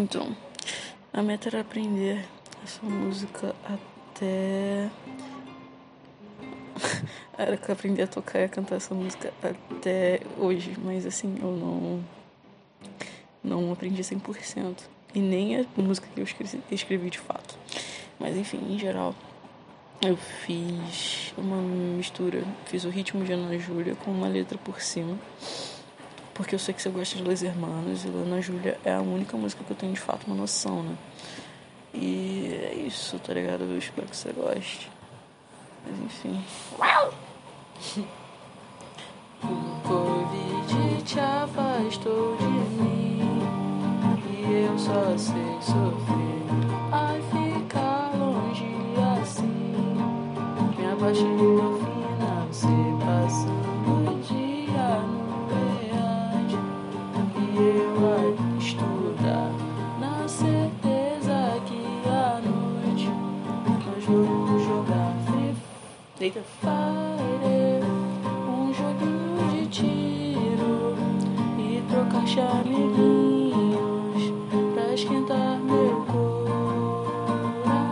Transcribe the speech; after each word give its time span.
Então, 0.00 0.34
a 1.12 1.22
meta 1.22 1.50
era 1.50 1.60
aprender 1.60 2.26
essa 2.64 2.82
música 2.82 3.54
até. 3.66 4.88
era 7.36 7.54
aprender 7.70 8.04
a 8.04 8.06
tocar 8.06 8.40
e 8.40 8.44
a 8.44 8.48
cantar 8.48 8.76
essa 8.76 8.94
música 8.94 9.30
até 9.42 10.20
hoje, 10.38 10.74
mas 10.82 11.04
assim, 11.04 11.36
eu 11.38 11.52
não. 11.52 12.02
Não 13.44 13.72
aprendi 13.72 14.02
100%. 14.02 14.78
E 15.14 15.20
nem 15.20 15.60
a 15.60 15.66
música 15.76 16.08
que 16.14 16.18
eu 16.18 16.24
escrevi, 16.24 16.62
escrevi 16.70 17.10
de 17.10 17.18
fato. 17.18 17.58
Mas 18.18 18.38
enfim, 18.38 18.72
em 18.72 18.78
geral, 18.78 19.14
eu 20.00 20.16
fiz 20.16 21.34
uma 21.36 21.60
mistura. 21.60 22.42
Fiz 22.64 22.86
o 22.86 22.88
ritmo 22.88 23.22
de 23.22 23.34
Ana 23.34 23.58
Júlia 23.58 23.94
com 23.96 24.10
uma 24.10 24.28
letra 24.28 24.56
por 24.56 24.80
cima. 24.80 25.18
Porque 26.40 26.54
eu 26.54 26.58
sei 26.58 26.72
que 26.72 26.80
você 26.80 26.88
gosta 26.88 27.16
de 27.16 27.22
Los 27.22 27.42
Hermanos 27.42 28.02
e 28.02 28.08
Ana 28.08 28.40
Júlia 28.40 28.78
é 28.82 28.94
a 28.94 29.02
única 29.02 29.36
música 29.36 29.62
que 29.62 29.72
eu 29.72 29.76
tenho 29.76 29.92
de 29.92 30.00
fato 30.00 30.26
uma 30.26 30.34
noção, 30.34 30.82
né? 30.82 30.96
E 31.92 32.58
é 32.62 32.74
isso, 32.76 33.18
tá 33.18 33.34
ligado? 33.34 33.64
Eu 33.64 33.76
espero 33.76 34.06
que 34.06 34.16
você 34.16 34.32
goste. 34.32 34.90
Mas 35.86 36.00
enfim. 36.00 36.42
Uau! 36.78 37.12
O 39.42 39.86
Covid 39.86 41.02
te 41.04 41.20
afastou 41.20 42.38
de 42.38 42.44
mim 42.46 43.42
e 44.48 44.64
eu 44.66 44.78
só 44.78 45.18
sei 45.18 45.58
sofrer. 45.60 46.40
Ai, 46.90 47.20
ficar 47.30 48.12
longe 48.16 48.64
assim, 49.20 49.44
me 50.78 50.86
apaixonou 50.90 51.78
fina, 51.80 52.48
Deita 66.20 66.42
Fire, 66.60 67.80
um 68.46 68.74
joguinho 68.74 69.48
de 69.50 69.66
tiro 69.68 70.94
e 71.58 71.82
trocar 71.88 72.26
chamiguinhos 72.26 73.70
pra 74.74 74.92
esquentar 74.92 75.58
meu 75.60 76.04
coração. 77.64 77.88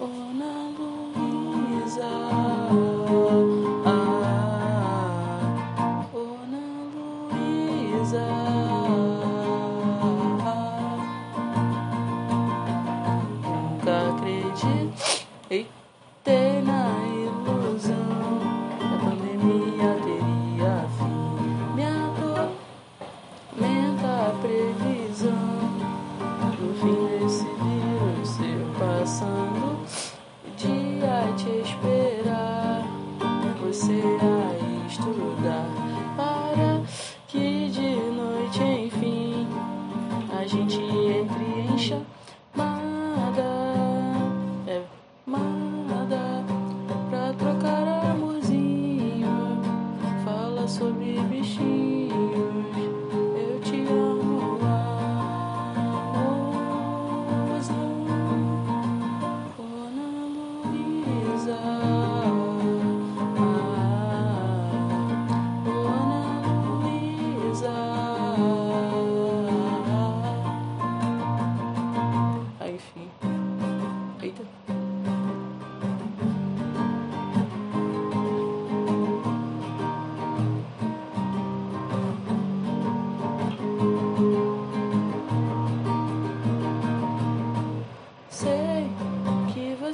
Ana 0.00 0.72
Luísa, 0.78 2.10
ah, 3.84 4.30
Ana 6.14 6.64
Luísa. 6.94 8.53
Sobre 50.68 51.13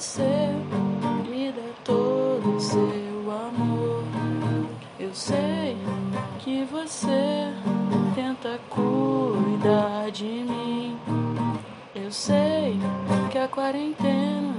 você, 0.00 0.48
me 1.28 1.52
dá 1.52 1.74
todo 1.84 2.56
o 2.56 2.58
seu 2.58 3.30
amor. 3.30 4.02
Eu 4.98 5.14
sei 5.14 5.76
que 6.38 6.64
você 6.64 7.52
tenta 8.14 8.58
cuidar 8.70 10.10
de 10.10 10.24
mim. 10.24 10.98
Eu 11.94 12.10
sei 12.10 12.78
que 13.30 13.36
a 13.36 13.46
quarentena 13.46 14.54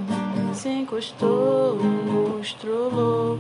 se 0.54 0.70
encostou 0.70 1.76
e 1.82 2.10
nos 2.12 2.54
trollou. 2.54 3.40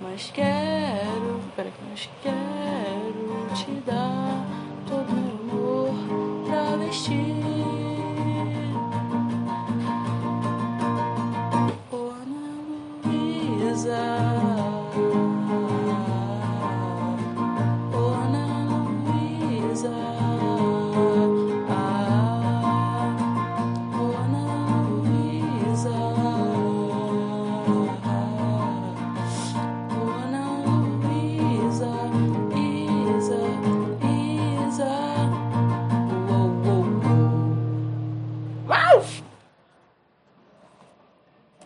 Mas 0.00 0.30
quero, 0.32 1.40
mas 1.58 2.08
quero 2.22 3.54
te 3.54 3.70
dar 3.84 4.46
todo 4.88 5.12
meu 5.12 5.90
amor 5.90 5.94
travesti. 6.46 7.31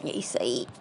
É 0.07 0.19
isso 0.19 0.39
aí. 0.41 0.67